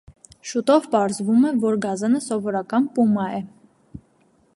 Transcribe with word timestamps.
Շուտով 0.51 0.85
պարզվում 0.95 1.43
է, 1.49 1.51
որ 1.65 1.77
գազանը 1.83 2.21
սովորական 2.29 2.89
պումա 2.97 3.27
է։ 3.37 3.43